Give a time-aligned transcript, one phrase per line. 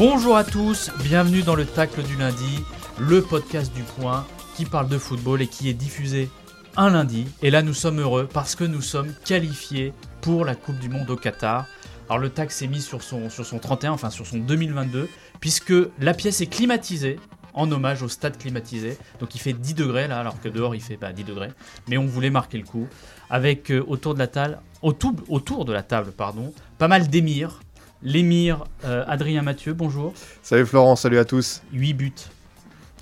[0.00, 2.64] Bonjour à tous, bienvenue dans le Tacle du lundi,
[2.98, 6.30] le podcast du point qui parle de football et qui est diffusé
[6.74, 7.26] un lundi.
[7.42, 11.10] Et là, nous sommes heureux parce que nous sommes qualifiés pour la Coupe du Monde
[11.10, 11.66] au Qatar.
[12.08, 15.06] Alors le tac s'est mis sur son, sur son 31, enfin sur son 2022,
[15.38, 17.20] puisque la pièce est climatisée
[17.52, 18.96] en hommage au stade climatisé.
[19.18, 21.50] Donc il fait 10 degrés là, alors que dehors il fait bah, 10 degrés.
[21.88, 22.88] Mais on voulait marquer le coup.
[23.28, 27.60] Avec euh, autour de la table, autour, autour de la table, pardon, pas mal d'émirs.
[28.02, 30.14] L'émir euh, Adrien Mathieu, bonjour.
[30.42, 31.62] Salut Florent, salut à tous.
[31.72, 32.12] 8 buts.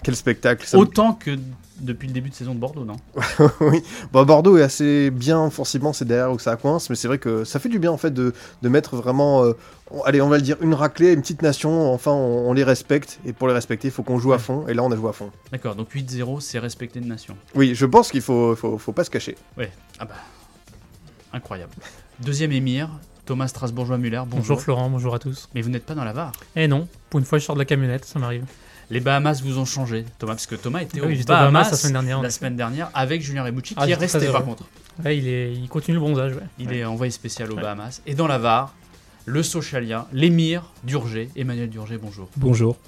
[0.03, 0.67] Quel spectacle.
[0.67, 1.39] ça me- Autant que
[1.81, 2.97] depuis le début de saison de Bordeaux, non?
[3.61, 3.83] Oui.
[4.13, 7.45] Bon, Bordeaux est assez bien forcément, c'est derrière où ça coince, mais c'est vrai que
[7.45, 8.33] ça fait du bien en fait de,
[8.63, 9.53] de mettre vraiment, euh,
[10.05, 11.93] allez, on va le dire, une raclée, une petite nation.
[11.93, 14.67] Enfin, on, on les respecte et pour les respecter, il faut qu'on joue à fond.
[14.67, 15.31] Et là, on a joué à fond.
[15.53, 17.37] D'accord, donc 8-0, c'est respecter de nation.
[17.55, 19.37] Oui, je pense qu'il faut, faut, faut pas se cacher.
[19.57, 20.15] Ouais, ah bah,
[21.33, 21.73] incroyable.
[22.21, 22.89] Deuxième émir,
[23.29, 24.39] Thomas Strasbourgeois-Muller, bonjour.
[24.39, 25.51] Bonjour Florent, bonjour à tous.
[25.55, 26.33] Mais vous n'êtes pas dans la VAR.
[26.57, 28.47] Eh non, pour une fois je sors de la camionnette, ça m'arrive.
[28.89, 31.45] Les Bahamas vous ont changé, Thomas, parce que Thomas était Ah aux oui, aux Bahamas,
[31.53, 34.45] Bahamas la semaine dernière, la semaine dernière avec Julien Remucci, Ah, qui est resté par
[34.47, 34.65] contre.
[35.05, 36.33] Ouais, il, est, il continue le bronzage.
[36.37, 36.43] Ouais.
[36.59, 36.79] Il Ouais.
[36.79, 37.61] est envoyé spécial aux Ouais.
[37.63, 38.01] Bahamas.
[38.07, 38.75] Et dans la VAR,
[39.27, 42.31] le socialien, l'émir d'Urgé, Emmanuel Durgé, bonjour.
[42.39, 42.79] Bonjour,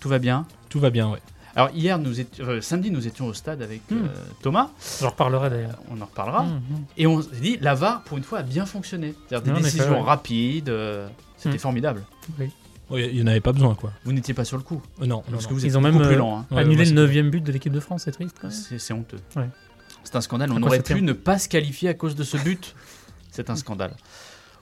[0.00, 0.46] Tout va bien?
[0.68, 1.20] Tout va bien, ouais.
[1.58, 3.94] Alors hier, nous étions, euh, samedi, nous étions au stade avec Hmm.
[4.04, 4.06] euh,
[4.42, 4.70] Thomas,
[5.00, 5.76] J'en reparlerai d'ailleurs.
[5.90, 6.84] on en reparlera, Hum, hum.
[6.96, 9.12] et on s'est dit, la VAR, pour une fois, a bien fonctionné.
[9.28, 10.00] C'est-à-dire des décisions ouais.
[10.06, 11.58] rapides, euh, c'était Hmm.
[11.58, 12.04] formidable.
[12.38, 13.90] Ouais, Il n'y en avait pas besoin, quoi.
[14.04, 15.48] Vous n'étiez pas sur le coup, Euh, non, parce non.
[15.48, 16.38] que vous Ils êtes ont même, plus euh, lent.
[16.38, 16.46] hein.
[16.52, 18.36] Annuler ouais, le c'est- 9 but de l'équipe de France, c'est triste.
[18.78, 19.18] C'est honteux.
[19.34, 19.48] Ouais.
[20.04, 20.52] C'est un scandale.
[20.52, 22.74] On aurait pu ne pas se qualifier à cause de ce but.
[23.32, 23.94] C'est un scandale.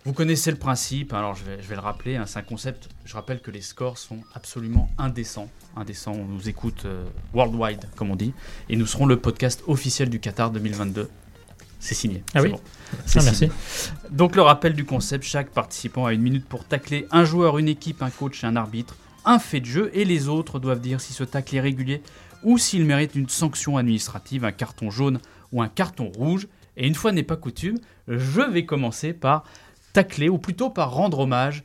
[0.07, 2.89] Vous connaissez le principe, alors je vais, je vais le rappeler, hein, c'est un concept,
[3.05, 5.51] je rappelle que les scores sont absolument indécents.
[5.75, 8.33] Indécents, on nous écoute euh, worldwide, comme on dit,
[8.69, 11.11] et nous serons le podcast officiel du Qatar 2022.
[11.81, 12.23] C'est signé.
[12.37, 12.61] Ah oui bon.
[13.05, 13.49] C'est Ah, merci.
[14.13, 17.67] Donc le rappel du concept, chaque participant a une minute pour tacler un joueur, une
[17.67, 18.95] équipe, un coach un arbitre,
[19.25, 22.01] un fait de jeu, et les autres doivent dire si ce tacle est régulier
[22.45, 25.19] ou s'il mérite une sanction administrative, un carton jaune
[25.51, 26.47] ou un carton rouge.
[26.77, 29.45] Et une fois n'est pas coutume, je vais commencer par
[29.97, 31.65] tacler, ou plutôt par rendre hommage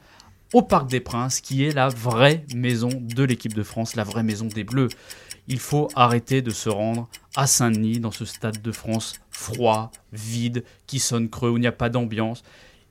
[0.54, 4.24] au Parc des Princes, qui est la vraie maison de l'équipe de France, la vraie
[4.24, 4.88] maison des Bleus.
[5.50, 10.64] Il faut arrêter de se rendre à Saint-Denis, dans ce stade de France froid, vide,
[10.88, 12.44] qui sonne creux, où il n'y a pas d'ambiance.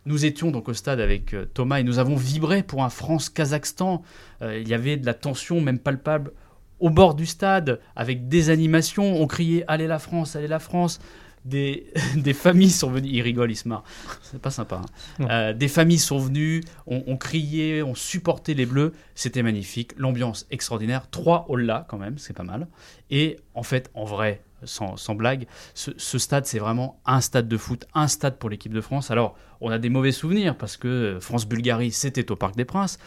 [0.04, 4.02] Nous étions donc au stade avec euh, Thomas et nous avons vibré pour un France-Kazakhstan.
[4.42, 6.32] Euh, il y avait de la tension, même palpable,
[6.80, 9.22] au bord du stade, avec des animations.
[9.22, 11.00] On criait Allez la France, allez la France.
[11.44, 11.86] Des,
[12.16, 13.08] des familles sont venues.
[13.08, 13.84] Il rigole, il se marre.
[14.22, 14.82] C'est pas sympa.
[15.20, 15.26] hein.
[15.30, 18.92] Euh, des familles sont venues, on, on criait, on supportait les Bleus.
[19.14, 19.92] C'était magnifique.
[19.96, 21.08] L'ambiance extraordinaire.
[21.10, 22.68] Trois là quand même, c'est pas mal.
[23.10, 27.48] Et en fait, en vrai, sans, sans blague, ce, ce stade, c'est vraiment un stade
[27.48, 29.10] de foot, un stade pour l'équipe de France.
[29.10, 32.98] Alors, on a des mauvais souvenirs parce que France-Bulgarie, c'était au Parc des Princes.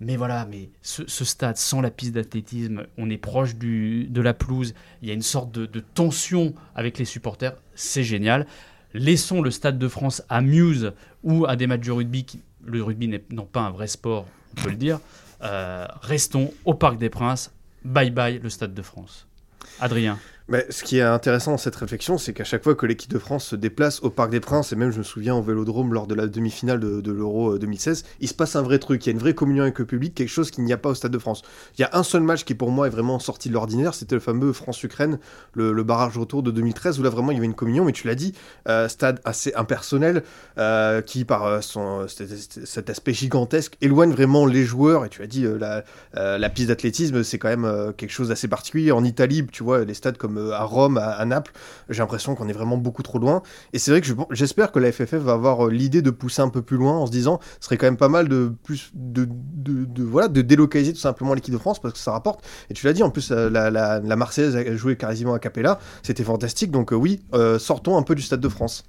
[0.00, 4.74] Mais voilà, mais ce, stade sans la piste d'athlétisme, on est proche de la pelouse,
[5.00, 8.46] il y a une sorte de, de tension avec les supporters, c'est génial.
[8.92, 10.92] Laissons le Stade de France à Muse
[11.22, 14.26] ou à des matchs de rugby, qui, le rugby n'est non pas un vrai sport,
[14.56, 15.00] on peut le dire.
[15.42, 17.52] Euh, restons au Parc des Princes,
[17.84, 19.26] bye bye le Stade de France.
[19.80, 20.18] Adrien,
[20.48, 23.18] Mais ce qui est intéressant dans cette réflexion, c'est qu'à chaque fois que l'équipe de
[23.18, 26.06] France se déplace au Parc des Princes, et même je me souviens au Vélodrome lors
[26.06, 29.10] de la demi-finale de, l'Euro euh, 2016, il se passe un vrai truc, il y
[29.10, 31.10] a une vraie communion avec le public, quelque chose qu'il n'y a pas au Stade
[31.10, 31.42] de France.
[31.76, 34.14] Il y a un seul match qui pour moi est vraiment sorti de l'ordinaire, c'était
[34.14, 35.18] le fameux France-Ukraine,
[35.54, 38.06] le, barrage retour de 2013, où là vraiment il y avait une communion, mais tu
[38.06, 38.32] l'as dit,
[38.68, 40.22] euh, stade assez impersonnel,
[40.58, 41.60] euh, qui par euh,
[42.06, 45.84] cet, aspect gigantesque éloigne vraiment les joueurs, et tu as dit, euh, la,
[46.16, 48.92] euh, la piste d'athlétisme, c'est quand même euh, quelque chose d'assez particulier.
[48.92, 51.52] En Italie, tu vois, les stades comme euh, à Rome, à, Naples,
[51.88, 53.42] j'ai l'impression qu'on est vraiment beaucoup trop loin.
[53.72, 56.42] Et c'est vrai que je- j'espère que la FFF va avoir euh, l'idée de pousser
[56.42, 58.90] un peu plus loin en se disant, ce serait quand même pas mal de plus
[58.94, 59.28] de,
[60.02, 62.44] voilà de délocaliser tout simplement l'équipe de France parce que ça rapporte.
[62.70, 65.38] Et tu l'as dit, en plus euh, la, la, la Marseillaise a joué quasiment à
[65.38, 66.70] Capella, c'était fantastique.
[66.70, 67.22] Donc oui,
[67.58, 68.84] sortons un peu du stade de France.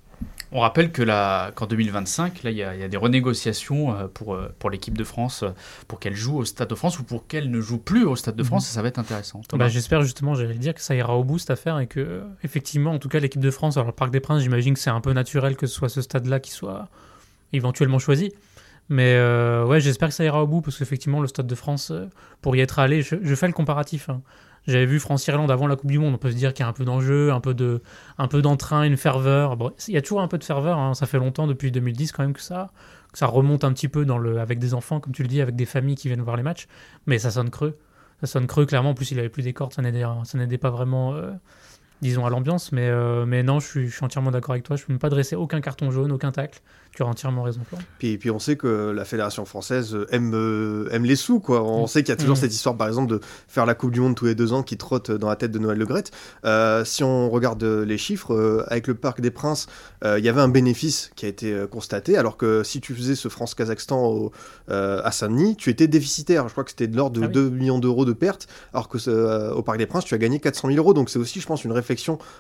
[0.54, 3.94] On rappelle que la- qu'en 2025, là, il y, a il y a des renégociations
[3.94, 5.50] euh, pour, euh, pour l'équipe de France, euh,
[5.90, 8.36] pour qu'elle joue au Stade de France ou pour qu'elle ne joue plus au Stade
[8.38, 9.42] de France, et ça va être intéressant.
[9.58, 12.92] Bah, J'espère justement, j'allais dire que ça ira au bout cette affaire et que, effectivement,
[12.94, 15.02] en tout cas, l'équipe de France, alors le Parc des Princes, j'imagine que c'est un
[15.02, 16.88] peu naturel que ce soit ce stade-là qui soit
[17.54, 18.32] éventuellement choisi.
[18.90, 21.92] Mais euh, ouais, j'espère que ça ira au bout parce qu'effectivement, le Stade de France,
[22.42, 24.08] pour y être allé, je, je fais le comparatif.
[24.10, 24.22] hein.
[24.68, 26.14] J'avais vu France-Irlande avant la Coupe du Monde.
[26.14, 27.82] On peut se dire qu'il y a un peu d'enjeu, un peu de,
[28.18, 29.58] un peu d'entrain, une ferveur.
[29.88, 30.78] Il y a toujours un peu de ferveur.
[30.78, 30.94] hein.
[30.94, 32.72] Ça fait longtemps, depuis 2010 quand même, que ça,
[33.14, 34.06] ça remonte un petit peu
[34.40, 36.68] avec des enfants, comme tu le dis, avec des familles qui viennent voir les matchs.
[37.06, 37.78] Mais ça sonne creux.
[38.22, 38.90] Ça sonne creux, clairement.
[38.90, 39.74] En plus, il avait plus des cordes.
[39.74, 41.32] Ça n'aidait, ça n'aidait pas vraiment, euh,
[42.02, 42.72] disons, à l'ambiance.
[42.72, 44.76] Mais, euh, mais non, je suis, je suis entièrement d'accord avec toi.
[44.76, 46.60] Je ne peux même pas dresser aucun carton jaune, aucun tacle.
[46.96, 47.84] Tu as entièrement raison, Florent.
[48.00, 51.62] Puis, puis on sait que la fédération française aime, euh, aime les sous, quoi.
[51.64, 52.40] On sait qu'il y a toujours Mm.
[52.40, 54.78] cette histoire, par exemple, de faire la Coupe du Monde tous les deux ans qui
[54.78, 56.10] trotte dans la tête de Noël Le Graët.
[56.46, 59.68] Euh, si on regarde euh, les chiffres, euh, avec le Parc des Princes,
[60.04, 62.96] euh, il y avait un bénéfice qui a été euh, constaté, alors que si tu
[62.96, 64.32] faisais ce France-Kazakhstan
[64.72, 66.48] euh, à Saint-Denis, tu étais déficitaire.
[66.48, 67.34] Je crois que c'était de l'ordre de Ah oui.
[67.34, 70.40] 2 millions d'euros de pertes, alors que euh, au Parc des Princes, tu as gagné
[70.40, 70.94] 400 000 euros.
[70.96, 71.87] Donc c'est aussi, je pense, une réflexion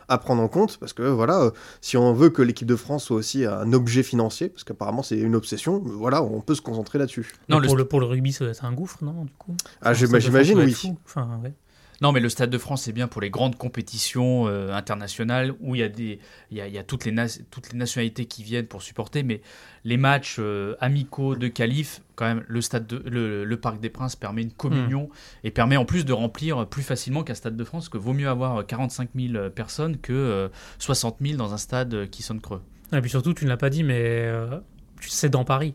[0.07, 1.51] à prendre en compte, parce que voilà, euh,
[1.81, 5.17] si on veut que l'équipe de France soit aussi un objet financier, parce qu'apparemment c'est
[5.17, 7.35] une obsession, voilà, on peut se concentrer là-dessus.
[7.49, 9.55] Non, le pour, le, pour le rugby, être un gouffre, non, du coup?
[9.81, 10.75] Ah, j'imagine, oui.
[11.05, 11.53] Enfin, ouais.
[12.01, 15.73] Non, mais le Stade de France, c'est bien pour les grandes compétitions euh, internationales où
[15.73, 16.19] il y a, des,
[16.51, 18.83] il y a, il y a toutes, les nas- toutes les nationalités qui viennent pour
[18.83, 19.41] supporter, mais
[19.83, 23.89] les matchs euh, amicaux de qualif, quand même, le, stade de, le, le Parc des
[23.89, 25.09] Princes permet une communion
[25.43, 28.29] et permet en plus de remplir plus facilement qu'un Stade de France, que vaut mieux
[28.29, 32.61] avoir 45 000 personnes que euh, 60 000 dans un stade euh, qui sonne creux.
[32.93, 34.59] Et puis surtout, tu ne l'as pas dit, mais euh,
[35.01, 35.73] tu sais dans Paris.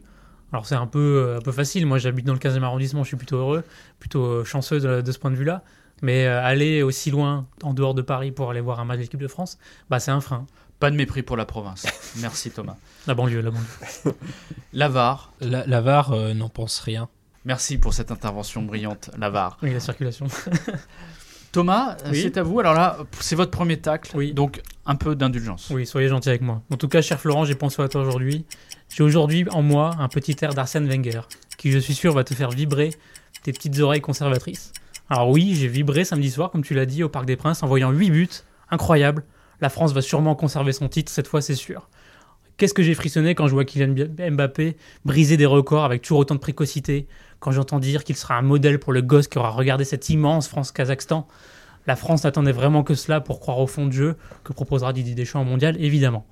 [0.52, 1.84] Alors c'est un peu, euh, un peu facile.
[1.86, 3.64] Moi, j'habite dans le 15e arrondissement, je suis plutôt heureux,
[3.98, 5.64] plutôt euh, chanceux de, de ce point de vue-là.
[6.02, 9.02] Mais euh, aller aussi loin, en dehors de Paris, pour aller voir un match de
[9.02, 9.58] l'équipe de France,
[9.88, 10.46] bah, c'est un frein.
[10.81, 11.87] Pas de mépris pour la province.
[12.20, 12.76] Merci Thomas.
[13.06, 14.14] La banlieue, la banlieue.
[14.72, 17.08] Lavar, La, la VAR euh, n'en pense rien.
[17.44, 19.58] merci pour cette intervention brillante, Lavar.
[19.62, 20.26] Oui, la circulation.
[21.52, 22.22] Thomas, euh, Oui.
[22.22, 22.58] c'est à vous.
[22.60, 24.32] Alors là, c'est votre premier tacle, Oui.
[24.32, 25.69] donc un peu d'indulgence.
[25.70, 26.62] Oui, soyez gentil avec moi.
[26.72, 28.44] En tout cas, cher Florent, j'ai pensé à toi aujourd'hui.
[28.88, 31.20] J'ai aujourd'hui en moi un petit air d'Arsène Wenger,
[31.58, 32.90] qui je suis sûr va te faire vibrer
[33.43, 34.72] tes petites oreilles conservatrices.
[35.10, 37.66] Alors oui, j'ai vibré samedi soir, comme tu l'as dit, au Parc des Princes, en
[37.66, 38.28] voyant 8 buts.
[38.70, 39.25] Incroyable.
[39.60, 41.88] La France va sûrement conserver son titre, cette fois c'est sûr.
[42.56, 43.94] Qu'est-ce que j'ai frissonné quand je vois Kylian
[44.31, 47.06] Mbappé briser des records avec toujours autant de précocité,
[47.40, 50.49] quand j'entends dire qu'il sera un modèle pour le gosse qui aura regardé cette immense
[50.49, 51.26] France-Kazakhstan.
[51.87, 55.14] La France n'attendait vraiment que cela pour croire au fond de jeu que proposera Didier
[55.14, 56.25] Deschamps au mondial, évidemment.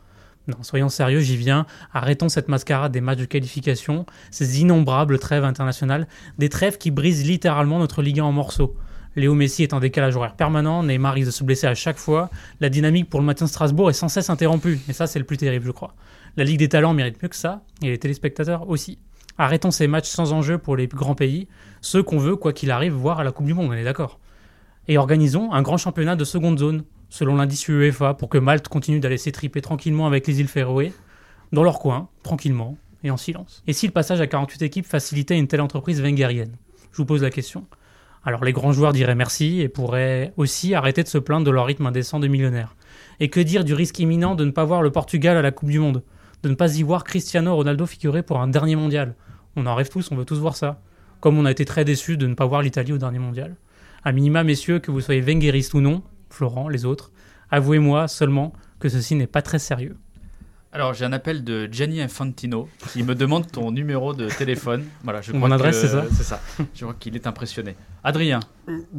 [0.48, 1.66] Non, soyons sérieux, j'y viens.
[1.92, 6.08] Arrêtons cette mascarade des matchs de qualification, ces innombrables trêves internationales,
[6.38, 8.75] des trêves qui brisent littéralement notre Ligue 1 en morceaux.
[9.16, 12.31] Léo Messi est en décalage horaire permanent, Neymar risque de se blesser à chaque fois,
[12.60, 15.25] la dynamique pour le matin de Strasbourg est sans cesse interrompue, et ça c'est le
[15.25, 15.94] plus terrible je crois.
[16.37, 18.98] La Ligue des Talents mérite mieux que ça, et les téléspectateurs aussi.
[19.37, 21.48] Arrêtons ces matchs sans enjeu pour les grands pays,
[21.81, 24.20] ceux qu'on veut, quoi qu'il arrive, voir à la Coupe du Monde, on est d'accord.
[24.87, 29.00] Et organisons un grand championnat de seconde zone, selon l'indice UEFA, pour que Malte continue
[29.00, 30.92] d'aller s'étriper tranquillement avec les îles Féroé,
[31.52, 33.62] dans leur coin, tranquillement et en silence.
[33.66, 36.56] Et si le passage à 48 équipes facilitait une telle entreprise wengerienne
[36.92, 37.66] Je vous pose la question.
[38.24, 41.66] Alors les grands joueurs diraient merci et pourraient aussi arrêter de se plaindre de leur
[41.66, 42.76] rythme indécent de millionnaires.
[43.18, 45.70] Et que dire du risque imminent de ne pas voir le Portugal à la Coupe
[45.70, 46.02] du Monde?
[46.42, 49.14] De ne pas y voir Cristiano Ronaldo figurer pour un dernier mondial?
[49.56, 50.80] On en rêve tous, on veut tous voir ça.
[51.20, 53.56] Comme on a été très déçus de ne pas voir l'Italie au dernier mondial.
[54.04, 57.10] À minima, messieurs, que vous soyez wengeriste ou non, Florent, les autres,
[57.50, 59.96] avouez-moi seulement que ceci n'est pas très sérieux.
[60.72, 64.84] Alors, j'ai un appel de Gianni Infantino qui me demande ton numéro de téléphone.
[65.02, 66.40] Voilà, je Mon crois adresse, c'est ça C'est ça.
[66.75, 67.75] Je crois qu'il est impressionné.
[68.04, 68.38] Adrien,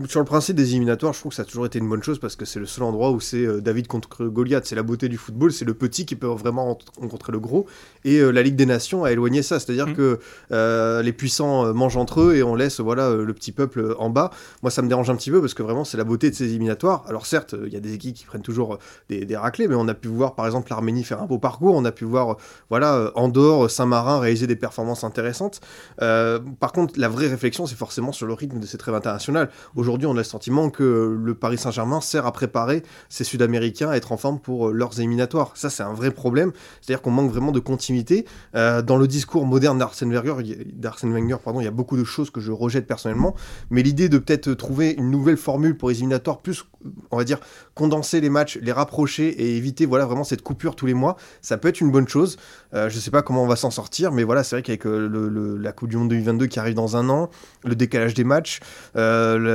[0.07, 2.19] Sur le principe des éliminatoires, je trouve que ça a toujours été une bonne chose
[2.19, 4.65] parce que c'est le seul endroit où c'est euh, David contre Goliath.
[4.65, 7.67] C'est la beauté du football, c'est le petit qui peut vraiment rencontrer le gros.
[8.03, 9.59] Et euh, la Ligue des Nations a éloigné ça.
[9.59, 9.95] C'est-à-dire Mm.
[9.95, 10.19] que
[10.51, 14.31] euh, les puissants mangent entre eux et on laisse voilà, le petit peuple en bas.
[14.61, 16.45] Moi, ça me dérange un petit peu parce que vraiment, c'est la beauté de ces
[16.45, 17.03] éliminatoires.
[17.07, 18.77] Alors, certes, il y a des équipes qui prennent toujours
[19.09, 21.75] des, des raclés, mais on a pu voir par exemple l'Arménie faire un beau parcours.
[21.75, 22.37] On a pu voir
[22.69, 25.61] voilà, Andorre, Saint-Marin réaliser des performances intéressantes.
[25.97, 29.49] Par contre, la vraie réflexion, c'est forcément sur le rythme de ces trêves internationales.
[29.75, 33.96] Aujourd'hui, on a le sentiment que le Paris Saint-Germain sert à préparer ces Sud-Américains à
[33.96, 35.51] être en forme pour euh, leurs éliminatoires.
[35.56, 36.51] Ça, c'est un vrai problème.
[36.82, 38.25] C'est-à-dire qu'on manque vraiment de continuité.
[38.56, 42.03] Euh, dans le discours moderne d'Arsène Wenger, d'Arsène Wenger, pardon, il y a beaucoup de
[42.03, 43.36] choses que je rejette personnellement.
[43.70, 46.65] Mais l'idée de peut-être trouver une nouvelle formule pour les éliminatoires, plus,
[47.12, 47.39] on va dire,
[47.75, 51.58] condenser les matchs, les rapprocher et éviter voilà vraiment cette coupure tous les mois, ça
[51.58, 52.38] peut être une bonne chose.
[52.74, 55.58] Euh, je sais pas comment on va s'en sortir, mais voilà, c'est vrai qu'avec euh,
[55.60, 57.30] la Coupe du Monde 2022 qui arrive dans un an,
[57.63, 58.60] le décalage des matchs,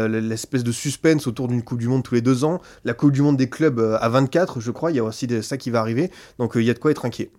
[0.08, 3.22] l'espèce de suspense autour d'une Coupe du Monde tous les deux ans, la Coupe du
[3.22, 5.70] Monde des clubs euh, à 24, je crois, il y a aussi de- ça qui
[5.70, 7.30] va arriver, donc euh, il y a de quoi être inquiet.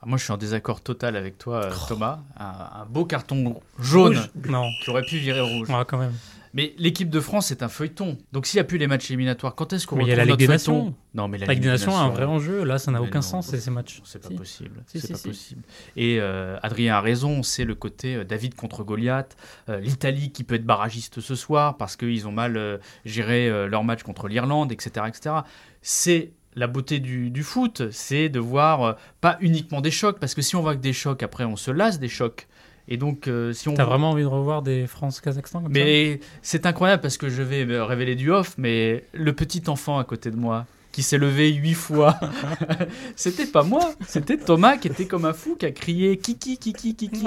[0.00, 2.18] Ah, Moi, je suis en désaccord total avec toi, euh, Thomas.
[2.38, 4.68] Un, un beau carton jaune Rouge Non.
[4.82, 5.68] qui aurait pu virer rouge.
[5.70, 6.12] Ouais, quand même.
[6.54, 8.18] Mais l'équipe de France, c'est un feuilleton.
[8.32, 10.14] Donc s'il n'y a plus les matchs éliminatoires, quand est-ce qu'on Mais il y a
[10.14, 10.94] retrouve la Ligue des feuilleton Nations.
[11.14, 12.64] Non, mais la, Ligue des Nations a un vrai enjeu.
[12.64, 14.00] Là, ça n'a aucun non, sens, ces, matchs.
[14.04, 14.34] C'est pas Si.
[14.34, 14.82] possible.
[14.86, 15.28] Si, c'est si, pas si.
[15.28, 15.62] possible.
[15.96, 19.36] Et euh, Adrien a raison, c'est le côté euh, David contre Goliath,
[19.68, 24.02] euh, l'Italie qui peut être barragiste ce soir parce qu'ils ont mal géré leur match
[24.02, 25.36] contre l'Irlande, etc., etc.
[25.80, 30.34] C'est la beauté du, du foot, c'est de voir euh, pas uniquement des chocs, parce
[30.34, 32.46] que si on voit que des chocs, après on se lasse des chocs.
[32.88, 37.00] Et donc euh, si on T'as vraiment envie de revoir des France-Kazakhstan mais c'est incroyable
[37.00, 40.36] parce que je vais me révéler du off, mais le petit enfant à côté de
[40.36, 42.20] moi qui s'est levé huit fois,
[43.16, 46.94] c'était pas moi, c'était Thomas qui était comme un fou, qui a crié Kiki, Kiki,
[46.94, 47.24] Kiki.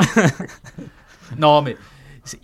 [1.40, 1.76] non, mais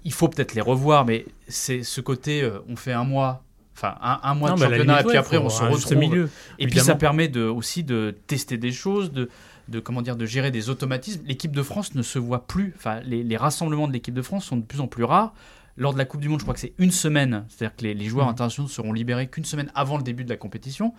[0.04, 3.44] il faut peut-être les revoir, mais c'est ce côté, euh, on fait un mois.
[3.78, 5.98] Enfin, un, un mois Non, de championnat, et puis ouais, après on se retrouve.
[5.98, 6.30] milieu.
[6.60, 9.30] Et puis ça permet de, aussi de tester des choses, de,
[9.72, 11.22] de, comment dire, de gérer des automatismes.
[11.26, 12.74] L'équipe de France ne se voit plus.
[12.78, 15.34] Enfin, les, les rassemblements de l'équipe de France sont de plus en plus rares.
[15.78, 17.46] Lors de la Coupe du Monde, je crois que c'est une semaine.
[17.48, 18.32] C'est-à-dire que les, les joueurs Mhm.
[18.34, 20.94] internationaux seront libérés qu'une semaine avant le début de la compétition.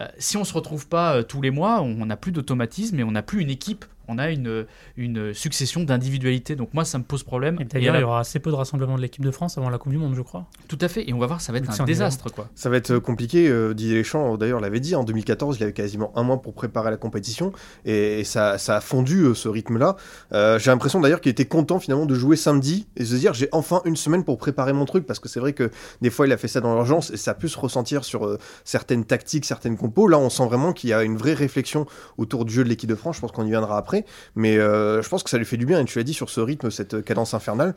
[0.00, 3.04] Euh, si on se retrouve pas euh, tous les mois, on n'a plus d'automatisme et
[3.04, 3.84] on n'a plus une équipe.
[4.08, 6.56] On a une, une succession d'individualités.
[6.56, 7.56] Donc moi, ça me pose problème.
[7.60, 9.78] Et d'ailleurs, il y aura assez peu de rassemblements de l'équipe de France avant la
[9.78, 10.46] Coupe du Monde, je crois.
[10.68, 11.08] Tout à fait.
[11.08, 12.48] Et on va voir, ça va être un désastre, quoi.
[12.54, 13.48] Ça va être euh, compliqué.
[13.48, 16.90] euh, Didier Deschamps, d'ailleurs, l'avait dit en 2014, il avait quasiment un mois pour préparer
[16.90, 17.52] la compétition
[17.84, 19.96] et, et ça, ça a fondu euh, ce rythme-là.
[20.32, 23.34] Euh, j'ai l'impression d'ailleurs qu'il était content finalement de jouer samedi et de se dire
[23.34, 25.70] j'ai enfin une semaine pour préparer mon truc parce que c'est vrai que
[26.02, 28.26] des fois il a fait ça dans l'urgence et ça a pu se ressentir sur
[28.26, 30.08] euh, certaines tactiques, certaines compos.
[30.08, 31.86] Là, on sent vraiment qu'il y a une vraie réflexion
[32.18, 33.16] autour du jeu de l'équipe de France.
[33.16, 33.95] Je pense qu'on y viendra après,
[34.34, 35.80] mais euh, je pense que ça lui fait du bien.
[35.80, 37.74] Et tu l'as dit sur ce rythme, cette cadence infernale.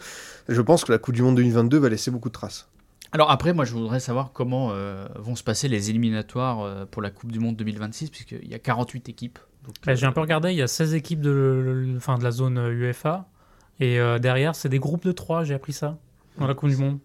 [0.47, 2.67] Je pense que la Coupe du Monde 2022 va laisser beaucoup de traces.
[3.11, 7.01] Alors après, moi, je voudrais savoir comment euh, vont se passer les éliminatoires euh, pour
[7.01, 9.39] la Coupe du Monde 2026, puisqu'il y a 48 équipes.
[9.85, 12.31] Bah, J'ai un peu regardé, il y a 16 équipes de, le- enfin, de la
[12.31, 13.27] zone euh, UEFA.
[13.79, 15.97] Et euh, derrière, c'est des groupes de 3, j'ai appris ça,
[16.38, 16.99] dans la Coupe du Monde.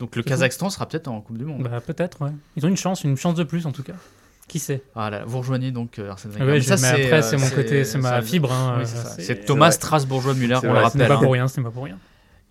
[0.00, 1.62] donc le Kazakhstan sera peut-être en Coupe du Monde.
[1.62, 2.32] Bah, peut-être, ouais.
[2.56, 3.94] Ils ont une chance, une chance de plus en tout cas.
[4.52, 6.44] Qui sait Ah là, vous rejoignez donc euh, Arsène Wenger.
[6.44, 8.52] Ouais, Mais je- ça, mais après, euh, c'est mon côté, c'est ma fibre.
[8.52, 9.70] hein, oui, euh, c'est c'est- C'est Thomas
[10.60, 11.08] C'est on le vrai, Ce n'est rappelle.
[11.08, 11.22] pas hein.
[11.24, 11.98] pour rien, ce n'est pas pour rien.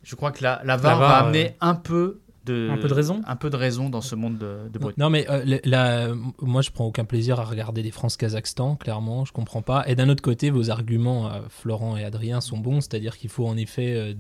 [0.04, 2.94] Je crois que la, la VAR, va euh, amener un peu de, Un peu de
[2.96, 4.98] raison un peu de raison dans ce monde de, de brut.
[4.98, 9.32] Non, mais euh, le- moi, je prends aucun plaisir à regarder des France-Kazakhstan, clairement, je
[9.32, 9.84] comprends pas.
[9.88, 13.46] Et d'un autre côté, vos arguments, euh, Florent et Adrien, sont bons, c'est-à-dire qu'il faut
[13.46, 14.14] en effet euh,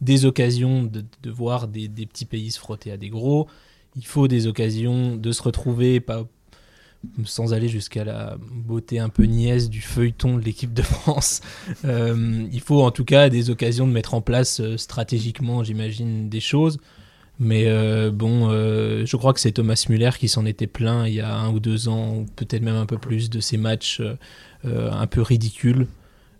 [0.00, 3.48] des occasions de, de voir des, des petits pays se frotter à des gros.
[3.96, 6.22] Il faut des occasions de se retrouver, pas
[7.24, 11.40] sans aller jusqu'à la beauté un peu niaise du feuilleton de l'équipe de France.
[11.84, 16.28] Euh, il faut en tout cas des occasions de mettre en place euh, stratégiquement, j'imagine,
[16.28, 16.78] des choses.
[17.38, 21.20] Mais euh, bon, je crois que c'est Thomas Muller qui s'en était plaint il y
[21.20, 24.00] a un ou deux ans, ou peut-être même un peu plus, de ces matchs
[24.64, 25.86] un peu ridicules.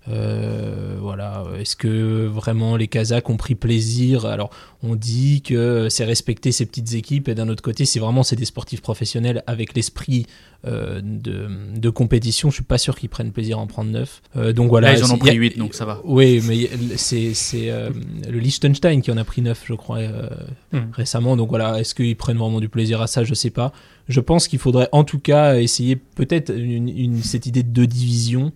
[0.08, 1.44] Euh, voilà.
[1.58, 4.26] Est-ce que vraiment les Kazakhs ont pris plaisir?
[4.26, 4.50] Alors,
[4.82, 8.37] on dit que c'est respecter ces petites équipes, et d'un autre côté, si vraiment c'est
[8.37, 10.26] des sportifs professionnels avec l'esprit
[10.66, 14.23] euh, de, de compétition, je suis pas sûr qu'ils prennent plaisir à en prendre neuf.
[14.37, 14.92] Euh, donc voilà.
[14.92, 16.00] Là, ils en ont y a- pris 8, donc ça va.
[16.04, 17.32] oui, mais c'est,
[17.70, 17.90] euh,
[18.30, 20.28] le Liechtenstein qui en a pris 9, je crois, euh,
[20.73, 20.90] Hmm.
[20.92, 21.37] récemment.
[21.37, 23.25] Donc voilà, est-ce qu'ils prennent vraiment du plaisir à ça?
[23.25, 23.73] Je sais pas.
[24.08, 27.87] Je pense qu'il faudrait en tout cas essayer peut-être une, une- cette idée de deux
[27.87, 28.52] divisions.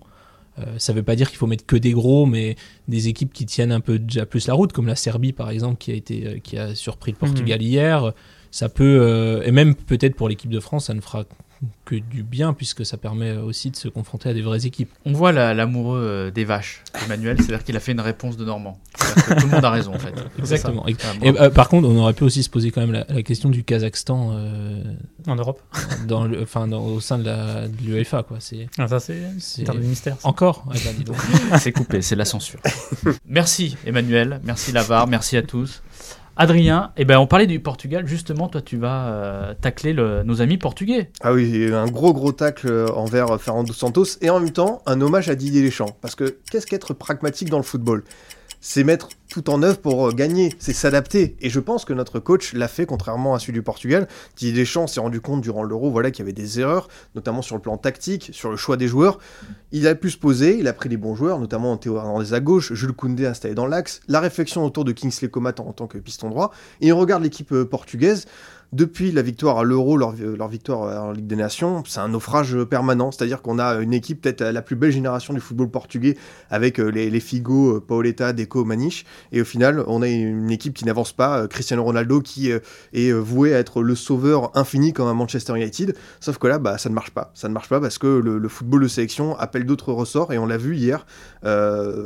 [0.59, 2.57] Euh, ça veut pas dire qu'il faut mettre que des gros, mais
[2.89, 5.79] des équipes qui tiennent un peu déjà plus la route, comme la Serbie par exemple,
[5.79, 8.13] qui a été euh, qui a surpris le Portugal hier.
[8.51, 11.25] Ça peut euh, et même peut-être pour l'équipe de France, ça ne fera
[11.85, 14.91] que du bien puisque ça permet aussi de se confronter à des vraies équipes.
[15.05, 18.45] On voit la- l'amoureux euh, des vaches, Emmanuel, c'est-à-dire qu'il a fait une réponse de
[18.45, 18.79] Normand.
[18.97, 20.15] Que tout le monde a raison, en fait.
[20.39, 20.87] Exactement.
[20.87, 23.23] Et- Ah, euh, par contre, on aurait pu aussi se poser quand même la, la
[23.25, 24.85] question du Kazakhstan euh,
[25.27, 25.61] En Europe.
[26.07, 27.29] dans le, enfin, dans- au sein de
[27.85, 28.37] l'UEFA, quoi.
[28.39, 29.19] C'est Ah, ça, c'est
[29.65, 30.17] de mystère.
[30.21, 30.29] ça.
[30.29, 30.65] encore.
[30.73, 31.15] Eh ben.
[31.59, 32.61] C'est coupé, c'est la censure.
[33.27, 35.83] merci Emmanuel, merci Lavar, merci à tous.
[36.41, 40.41] Adrien, eh ben, on parlait du Portugal, justement, toi tu vas euh, tacler le- nos
[40.41, 41.11] amis portugais.
[41.21, 45.01] Ah oui, un gros gros tacle euh, envers Fernando Santos et en même temps un
[45.01, 45.97] hommage à Didier Deschamps.
[46.01, 48.05] Parce que qu'est-ce qu'être pragmatique dans le football?
[48.61, 51.37] C'est mettre tout en œuvre pour euh, gagner, c'est s'adapter.
[51.41, 54.09] Et je pense que notre coach l'a fait contrairement à celui du Portugal.
[54.37, 57.55] Didier Deschamps s'est rendu compte durant l'Euro voilà, qu'il y avait des erreurs, notamment sur
[57.55, 59.19] le plan tactique, sur le choix des joueurs.
[59.71, 62.41] Il a pu se poser, il a pris les bons joueurs, notamment Théo Hernandez à
[62.41, 65.99] gauche, Jules Koundé installé dans l'axe, la réflexion autour de Kingsley Coman en, tant que
[65.99, 66.53] piston droit.
[66.81, 68.27] Et on regarde l'équipe euh, portugaise.
[68.73, 70.13] Depuis la victoire à l'Euro, leur,
[70.49, 73.11] victoire en Ligue des Nations, c'est un naufrage permanent.
[73.11, 76.19] C'est-à-dire qu'on a une équipe peut-être la plus belle génération du football portugais
[76.51, 79.07] avec euh, les, les Figo, euh, Paoletta, Deco, Maniche.
[79.33, 81.41] Et au final, on a une équipe qui n'avance pas.
[81.41, 85.97] Euh, Cristiano Ronaldo qui est voué à être le sauveur infini comme à Manchester United.
[86.21, 87.31] Sauf que là, bah, ça ne marche pas.
[87.35, 90.33] Ça ne marche pas parce que le, football de sélection appelle d'autres ressorts.
[90.33, 91.07] Et on l'a vu hier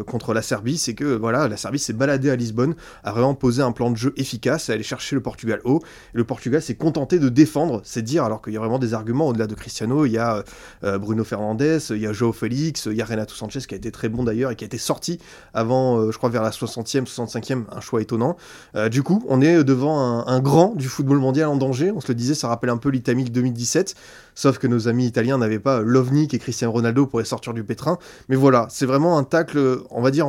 [0.06, 3.62] contre la Serbie, c'est que voilà, la Serbie s'est baladée à Lisbonne, a vraiment posé
[3.62, 5.80] un plan de jeu efficace, est allée chercher le Portugal haut.
[6.14, 8.94] Et le Portugal s'est contenté de défendre, c'est dire, alors qu'il y a vraiment des
[8.94, 10.06] arguments au-delà de Cristiano.
[10.06, 10.44] Il y a
[10.84, 13.76] euh, Bruno Fernandes, il y a Joao Félix, il y a Renato Sanchez qui a
[13.76, 15.18] été très bon d'ailleurs et qui a été sorti
[15.54, 18.36] avant, euh, je crois, vers la 60e, 65e, un choix étonnant.
[18.76, 21.92] Euh, du coup, on est devant un, grand du football mondial en danger.
[21.92, 23.94] On se le disait, ça rappelle un peu l'Italie 2017.
[24.34, 27.64] Sauf que nos amis italiens n'avaient pas Lovnik et Cristiano Ronaldo pour les sortir du
[27.64, 27.98] pétrin.
[28.28, 30.26] Mais voilà, c'est vraiment un tacle, on va dire,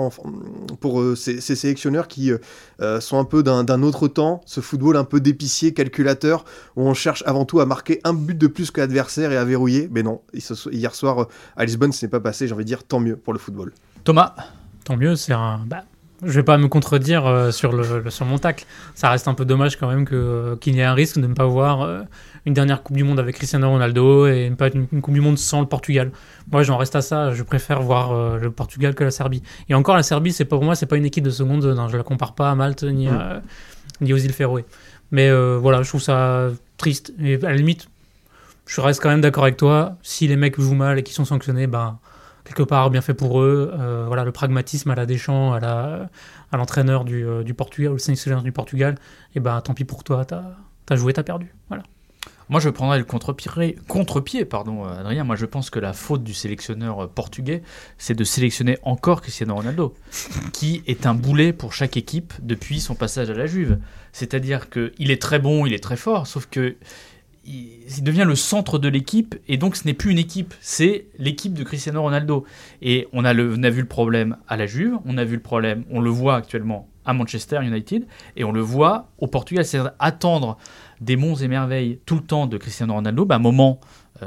[0.79, 2.31] pour euh, ces, sélectionneurs qui
[2.81, 6.43] euh, sont un peu d'un autre temps, ce football un peu d'épicier, calculateur,
[6.75, 9.45] où on cherche avant tout à marquer un but de plus que l'adversaire et à
[9.45, 9.89] verrouiller.
[9.91, 10.21] Mais non,
[10.71, 13.15] hier soir euh, à Lisbonne, ce n'est pas passé, j'ai envie de dire, tant mieux
[13.15, 13.73] pour le football.
[14.03, 14.35] Thomas?
[14.83, 15.61] Tant mieux, c'est un...
[15.65, 15.83] Bah,
[16.25, 18.65] je vais pas me contredire sur, le, sur mon tacle.
[18.95, 20.07] Ça reste un peu dommage quand même
[20.57, 22.05] qu'il y ait un risque de ne pas voir
[22.45, 25.61] une dernière Coupe du Monde avec Cristiano Ronaldo et pas une, Coupe du Monde sans
[25.61, 26.11] le Portugal.
[26.51, 27.31] Moi, j'en reste à ça.
[27.31, 29.41] Je préfère voir euh, le Portugal que la Serbie.
[29.69, 31.79] Et encore, la Serbie, c'est pas pour moi, c'est pas une équipe de seconde zone.
[31.79, 31.87] Hein.
[31.89, 33.41] Je la compare pas à Malte ni, mm.
[34.01, 34.65] ni aux îles Féroé.
[35.11, 37.13] Mais euh, voilà, je trouve ça triste.
[37.19, 37.87] Et à la limite,
[38.67, 39.95] je reste quand même d'accord avec toi.
[40.01, 41.99] Si les mecs jouent mal et qu'ils sont sanctionnés, ben
[42.43, 43.71] quelque part bien fait pour eux.
[43.79, 46.09] Euh, voilà, le pragmatisme à la Deschamps, à la
[46.51, 48.95] à l'entraîneur du, du Portugal, le sélectionneur du Portugal.
[49.33, 50.43] Et ben tant pis pour toi, t'as
[50.89, 51.53] as joué, t'as perdu.
[51.69, 51.83] Voilà.
[52.49, 55.23] Moi, je prendrais le contre-pied, pardon, euh, Adrien.
[55.23, 57.63] Moi, je pense que la faute du sélectionneur euh, portugais,
[57.97, 59.93] c'est de sélectionner encore Cristiano Ronaldo,
[60.53, 63.79] qui est un boulet pour chaque équipe depuis son passage à la Juve.
[64.11, 66.75] C'est-à-dire qu'il est très bon, il est très fort, sauf que
[67.45, 71.53] il devient le centre de l'équipe et donc ce n'est plus une équipe, c'est l'équipe
[71.53, 72.45] de Cristiano Ronaldo.
[72.81, 75.35] Et on a, le, on a vu le problème à la Juve, on a vu
[75.35, 78.05] le problème, on le voit actuellement à Manchester United
[78.35, 79.65] et on le voit au Portugal.
[79.65, 80.57] C'est attendre
[81.01, 83.79] des monts et merveilles tout le temps de Cristiano Ronaldo, bah, à un moment,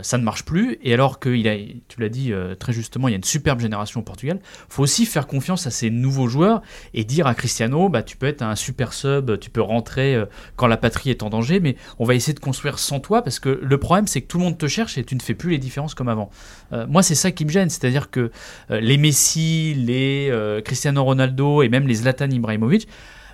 [0.03, 0.79] ça ne marche plus.
[0.83, 1.57] Et alors que, il a,
[1.89, 4.83] tu l'as dit euh, très justement, il y a une superbe génération au Portugal, faut
[4.83, 6.63] aussi faire confiance à ces nouveaux joueurs
[6.95, 10.27] et dire à Cristiano, bah, tu peux être un super sub, tu peux rentrer euh,
[10.57, 13.39] quand la patrie est en danger, mais on va essayer de construire sans toi parce
[13.39, 15.51] que le problème, c'est que tout le monde te cherche et tu ne fais plus
[15.51, 16.31] les différences comme avant.
[16.89, 18.31] moi, c'est ça qui me gêne, c'est-à-dire que
[18.71, 20.33] les Messi, les
[20.65, 22.89] Cristiano Ronaldo et même les Zlatan Ibrahimovic,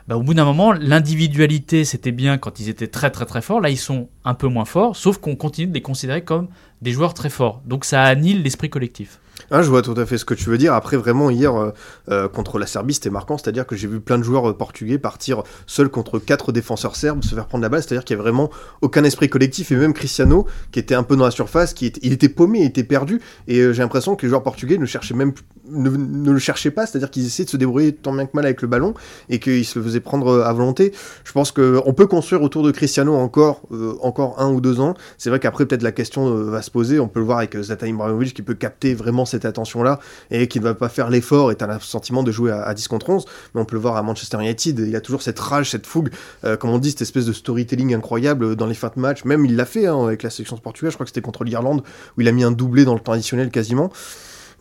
[0.08, 3.60] bah, au bout d'un moment, l'individualité, c'était bien quand ils étaient très très très forts.
[3.60, 6.48] Là, ils sont un peu moins forts, sauf qu'on continue de les considérer comme
[6.80, 7.62] des joueurs très forts.
[7.66, 9.18] Donc ça annule l'esprit collectif.
[9.54, 10.72] Ah, je vois tout à fait ce que tu veux dire.
[10.72, 11.72] Après, vraiment, hier, euh,
[12.10, 13.36] euh, contre la Serbie, c'était marquant.
[13.36, 17.22] C'est-à-dire que j'ai vu plein de joueurs euh, portugais partir seuls contre quatre défenseurs serbes,
[17.22, 17.82] se faire prendre la balle.
[17.82, 18.48] C'est-à-dire qu'il n'y avait vraiment
[18.80, 19.70] aucun esprit collectif.
[19.70, 22.60] Et même Cristiano, qui était un peu dans la surface, qui était, il était paumé,
[22.60, 23.20] il était perdu.
[23.46, 25.34] Et j'ai l'impression que les joueurs portugais ne cherchaient même
[25.68, 26.86] ne le cherchaient pas.
[26.86, 28.94] C'est-à-dire qu'ils essayaient de se débrouiller tant bien que mal avec le ballon
[29.28, 30.94] et qu'ils se le faisaient prendre à volonté.
[31.24, 33.60] Je pense qu'on peut construire autour de Cristiano encore,
[34.00, 34.94] encore un ou deux ans.
[35.18, 36.98] C'est vrai qu'après, peut-être la question va se poser.
[37.00, 39.98] On peut le voir avec Zlatan Ibrahimovic qui peut capter vraiment cette attention-là
[40.30, 42.72] et qui ne va pas faire l'effort et tu as le sentiment de jouer à,
[42.74, 43.24] 10 contre 11.
[43.54, 46.10] Mais on peut le voir à Manchester United, il a toujours cette rage, cette fougue,
[46.44, 49.24] euh, comme on dit, cette espèce de storytelling incroyable dans les fins de match.
[49.24, 51.82] Même il l'a fait hein, avec la sélection portugaise, je crois que c'était contre l'Irlande,
[52.16, 53.90] où il a mis un doublé dans le temps additionnel quasiment.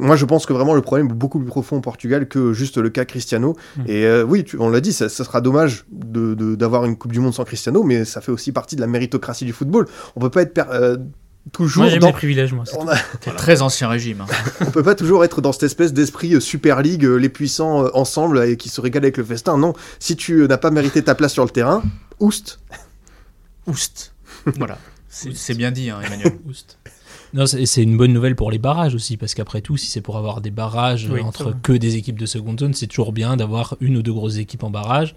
[0.02, 2.78] Moi, je pense que vraiment le problème est beaucoup plus profond au Portugal que juste
[2.78, 3.56] le cas Cristiano.
[3.78, 3.84] Hmm.
[3.86, 7.36] Et euh, oui, on l'a dit, ça, sera dommage d'avoir de, une Coupe du Monde
[7.36, 9.86] sans Cristiano, mais ça fait aussi partie de la méritocratie du football.
[10.15, 10.98] On peut pas être euh,
[11.51, 12.65] toujours moi, dans les privilèges moi
[13.36, 14.27] très ancien régime hein.
[14.62, 17.86] on peut pas toujours être dans cette espèce d'esprit euh, Super League euh, les puissants
[17.86, 19.58] euh, ensemble et qui se régalent avec le festin.
[19.58, 21.82] Non si tu n'as pas mérité ta place sur le terrain
[22.19, 22.60] oust.
[23.67, 24.13] Oust.
[24.58, 24.77] Voilà.
[25.08, 26.39] C'est bien dit hein, Emmanuel.
[26.47, 26.77] Oust.
[27.34, 30.17] Non, c'est une bonne nouvelle pour les barrages aussi, parce qu'après tout, si c'est pour
[30.17, 33.95] avoir des barrages entre que des équipes de seconde zone, c'est toujours bien d'avoir une
[33.97, 35.15] ou deux grosses équipes en barrage.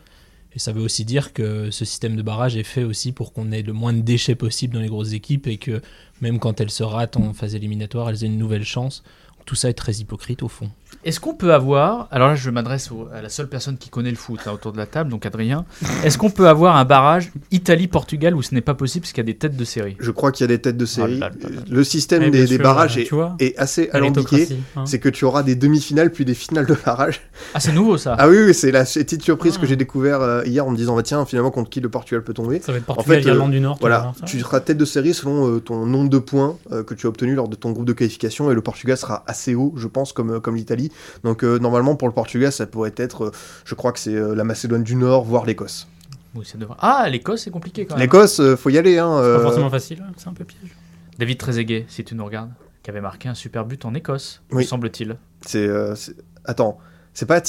[0.54, 3.50] Et ça veut aussi dire que ce système de barrage est fait aussi pour qu'on
[3.50, 5.82] ait le moins de déchets possible dans les grosses équipes et que
[6.20, 9.02] même quand elles se ratent en phase éliminatoire, elles aient une nouvelle chance.
[9.46, 10.70] Tout ça est très hypocrite au fond.
[11.04, 14.16] Est-ce qu'on peut avoir, alors là je m'adresse à la seule personne qui connaît le
[14.16, 15.66] foot autour de la table, donc Adrien,
[16.04, 19.26] est-ce qu'on peut avoir un barrage Italie-Portugal où ce n'est pas possible parce qu'il y
[19.26, 19.96] a des têtes de série?
[20.00, 21.20] Je crois qu'il y a des têtes de série.
[21.22, 24.48] Oh le système eh, des, barrages est, est, assez alambiqué.
[24.76, 24.86] Hein.
[24.86, 27.20] C'est que tu auras des demi-finales puis des finales de barrage.
[27.52, 29.68] Ah c'est nouveau ça Ah oui, oui c'est la petite surprise que ah.
[29.68, 32.32] j'ai découvert euh, hier en me disant bah, tiens finalement contre qui le Portugal peut
[32.32, 32.60] tomber?
[32.60, 33.76] Ça va être Portugal, en fait, Irlande du Nord.
[33.78, 37.06] Voilà, tu seras tête de série selon euh, ton nombre de points euh, que tu
[37.06, 39.88] as obtenu lors de ton groupe de qualification et le Portugal sera assez haut je
[39.88, 40.90] pense comme, comme l'Italie.
[41.24, 43.30] Donc normalement, pour le Portugal, ça pourrait être, euh,
[43.64, 45.88] je crois que c'est euh, la Macédoine du Nord, voire l'Écosse.
[46.34, 48.02] Oui, ça devrait- Ah, l'Écosse, c'est compliqué quand même.
[48.02, 48.98] L'Écosse, euh, faut y aller.
[48.98, 50.70] Hein, Pas euh, forcément facile, hein, c'est un peu piège.
[51.18, 52.50] David Trezeguet, si tu nous regardes,
[52.82, 55.16] qui avait marqué un super but en Écosse, me semble-t-il.
[55.46, 56.78] c'est, euh, c'est- Attends,
[57.14, 57.40] c'est pas.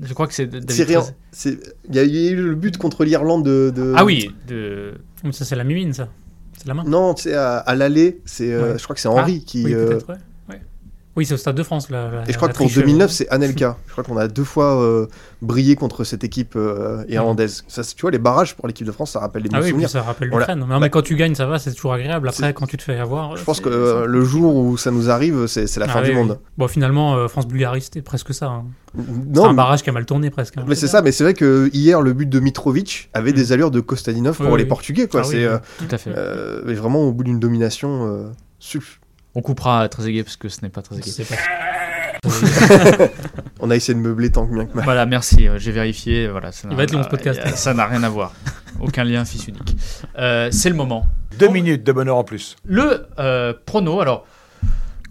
[0.00, 1.14] Je crois que c'est David Thierry- Trezeguet.
[1.30, 4.94] c'est- Il y a eu le but contre l'Irlande de, de- Ah oui, de...
[5.24, 6.08] Mais ça, c'est la mimine, ça.
[6.58, 6.84] C'est la main.
[6.84, 8.78] Non, tu sais, à, à l'aller, c'est, euh, Ouais.
[8.78, 9.64] je crois que c'est Henri qui.
[9.64, 10.16] Oui, euh, peut-être, ouais.
[11.16, 12.10] Oui, c'est au Stade de France, là.
[12.10, 13.76] la- Et je crois que pour triche, euh, 2009, c'est Anelka.
[13.86, 15.06] Je crois qu'on a deux fois euh,
[15.40, 17.64] brillé contre cette équipe euh, irlandaise.
[17.68, 19.70] Ça, tu vois, les barrages pour l'équipe de France, ça rappelle des bons Ah oui,
[19.70, 19.88] souvenirs.
[19.88, 20.64] ça rappelle l'Ukraine.
[20.68, 22.28] Mais, mais quand tu gagnes, ça va, c'est toujours agréable.
[22.28, 23.36] Après, quand tu te fais avoir.
[23.36, 26.06] Je pense que euh, le jour où ça nous arrive, c'est la Ah fin oui,
[26.06, 26.16] du oui.
[26.18, 26.38] monde.
[26.58, 28.46] Bon, finalement, France-Bulgarie, c'était presque ça.
[28.48, 28.64] hein.
[28.94, 30.56] C'est Non, un barrage qui a mal tourné presque.
[30.58, 30.64] hein.
[30.68, 31.00] mais c'est ça.
[31.02, 34.56] Mais c'est vrai que hier, le but de Mitrovic avait des allures de Kostadinov pour
[34.56, 34.66] les.
[34.66, 35.06] Portugais.
[35.08, 35.22] Quoi.
[35.24, 35.48] Ah c'est
[35.78, 36.10] Tout à fait.
[36.66, 38.32] mais vraiment au bout d'une domination.
[39.38, 40.82] On coupera à Trezeguet parce que ce n'est pas.
[41.02, 41.36] C'est pas-
[43.60, 44.84] On a essayé de meubler tant que bien que mal.
[44.84, 46.26] Voilà, merci, euh, j'ai vérifié.
[46.28, 47.40] Voilà, ça Il n'a- va être long, ce podcast.
[47.44, 48.32] euh, Ça n'a rien à voir.
[48.80, 49.76] Aucun lien fils unique.
[50.18, 51.06] Euh, c'est le moment.
[51.38, 52.56] Deux minutes de bonheur en plus.
[52.64, 54.26] Le euh, prono, alors,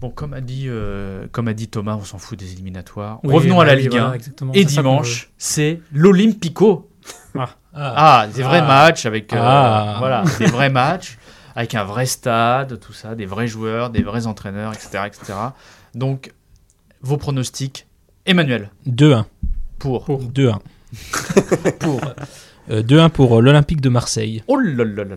[0.00, 3.20] bon, comme a, dit, euh, comme a dit Thomas, on s'en fout des éliminatoires.
[3.22, 4.12] Oui, Revenons bah à la oui, Ligue voilà, 1.
[4.14, 4.52] exactement.
[4.54, 6.90] Et dimanche, c'est l'Olympico.
[7.38, 7.48] Ah.
[7.78, 8.66] Ah, des vrais Ah.
[8.66, 9.96] matchs avec euh, Ah.
[9.98, 11.18] voilà, des vrais matchs
[11.56, 15.32] avec un vrai stade, tout ça, des vrais joueurs, des vrais entraîneurs, etc., etc.
[15.94, 16.32] Donc,
[17.02, 17.86] vos pronostics,
[18.26, 19.24] Emmanuel, 2-1.
[19.78, 20.04] pour.
[20.04, 20.22] Pour.
[20.22, 20.58] 2-1.
[21.80, 22.00] pour.
[22.70, 24.42] euh, 2-1 pour euh, l'Olympique de Marseille.
[24.48, 25.16] Oh là là là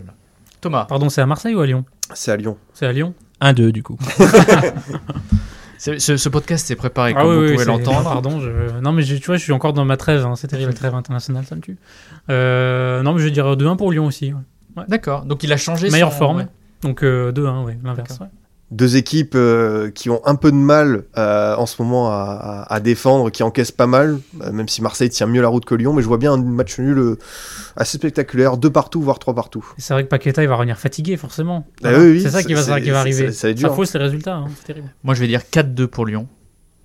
[0.60, 1.84] Thomas, Pardon, c'est à Marseille ou à Lyon?
[2.14, 2.56] C'est à Lyon.
[2.74, 3.14] C'est à Lyon?
[3.40, 3.96] 1-2 du coup.
[5.78, 8.02] c'est- ce, ce podcast s'est préparé, Ah comme oui, vous oui, pouvez l'entendre.
[8.04, 8.80] Pardon, je...
[8.80, 10.24] non mais je- tu vois, je suis encore dans ma trêve.
[10.26, 11.78] hein, C'est terrible, la trêve internationale, ça me tue.
[12.28, 14.32] Euh, non, mais je vais dire 2-1 pour Lyon aussi.
[14.32, 14.40] ouais.
[14.88, 16.36] D'accord, donc il a changé Meilleure son- forme.
[16.38, 16.46] ouais.
[16.82, 18.18] Donc euh, 2-1, ouais, l'inverse.
[18.20, 18.26] ouais.
[18.70, 22.14] Deux équipes euh, qui ont un peu de mal euh, en ce moment à,
[22.68, 25.64] à- à défendre, qui encaissent pas mal, euh, même si Marseille tient mieux la route
[25.64, 25.92] que Lyon.
[25.92, 27.18] Mais je vois bien un match nul euh,
[27.74, 29.66] assez spectaculaire, deux partout, voire trois partout.
[29.76, 31.66] C'est vrai que Paqueta, il va revenir fatigué, forcément.
[31.68, 31.98] Ah Voilà.
[31.98, 33.32] oui, oui, c'est ça qui va, qui arriver.
[33.32, 34.88] ça- ça va être dur, fausse les résultats, hein, c'est terrible.
[35.02, 36.28] Moi, je vais dire 4-2 pour Lyon.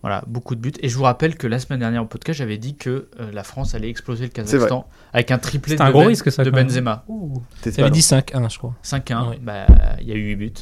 [0.05, 0.71] Voilà, beaucoup de buts.
[0.81, 3.41] Et je vous rappelle que la semaine dernière au podcast, j'avais dit que euh, la
[3.43, 6.51] France allait exploser le Kazakhstan avec un triplé de, un gros Ben- risque, ça, de.
[6.51, 7.03] Benzema.
[7.63, 8.75] T'avais dit 5-1 je crois.
[8.83, 9.39] 5-1, Ouais.
[9.41, 9.65] bah,
[10.01, 10.53] il y a eu 8 buts.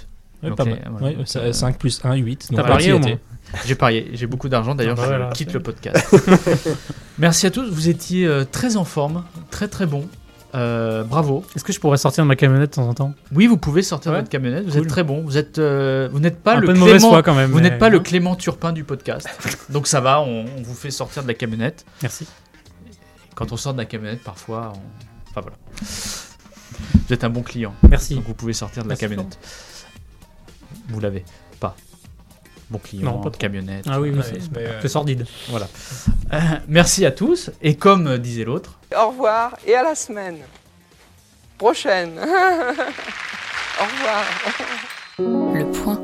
[0.41, 0.93] Ouais, Donc, pas les- mal.
[1.03, 2.47] Ouais, Donc, ça- euh, 5 plus 1, 8.
[2.55, 3.17] T'as parié au moins?
[3.65, 5.31] J'ai parié, j'ai beaucoup d'argent d'ailleurs, Ah bah je voilà.
[5.33, 6.15] quitte le podcast.
[7.19, 10.07] Merci à tous, vous étiez euh, très en forme, très très bon.
[10.55, 11.43] Euh, bravo.
[11.55, 13.81] Est-ce que je pourrais sortir de ma camionnette de temps en temps Oui, vous pouvez
[13.81, 14.81] sortir de votre camionnette, vous Cool.
[14.83, 15.21] êtes très bon.
[15.23, 17.49] Vous êtes, euh, vous n'êtes pas Un le peu de Clément, foi quand même.
[17.51, 17.99] vous n'êtes pas le.
[17.99, 19.27] Clément Turpin du podcast.
[19.69, 21.85] Donc ça va, on, on vous fait sortir de la camionnette.
[22.03, 22.27] Merci.
[23.35, 25.29] Quand on sort de la camionnette, parfois, on...
[25.31, 25.55] enfin voilà.
[27.07, 28.15] Vous êtes un bon client, Merci.
[28.15, 29.39] donc vous pouvez sortir de la Merci, camionnette.
[30.89, 31.23] Vous l'avez.
[32.73, 33.39] Bon client, Non, pas trop.
[33.39, 33.85] camionnette.
[33.87, 35.27] Ah oui, oui, Ouais, c'est euh, sordide.
[35.49, 35.67] Voilà.
[36.33, 37.51] Euh, merci à tous.
[37.61, 40.39] Et comme euh, disait l'autre, Au revoir et à la semaine
[41.59, 42.17] prochaine.
[42.17, 44.25] Au revoir.
[45.53, 45.99] Le point.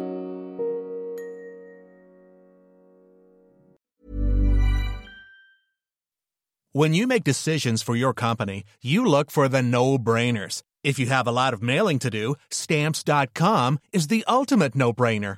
[6.71, 10.61] When you make decisions for your company, you look for the no-brainers.
[10.83, 15.37] If you have a lot of mailing to do, stamps.com is the ultimate no-brainer.